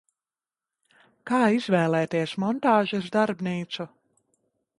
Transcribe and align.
Kā 1.31 1.41
izvēlēties 1.57 2.33
montāžas 2.45 3.13
darbnīcu? 3.19 3.89